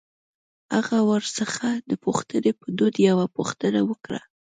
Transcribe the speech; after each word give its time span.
هغه 0.75 0.97
ورڅخه 1.09 1.69
د 1.89 1.91
پوښتنې 2.03 2.51
په 2.59 2.67
دود 2.77 2.95
يوه 3.09 3.25
پوښتنه 3.35 3.79
وکړه. 3.89 4.21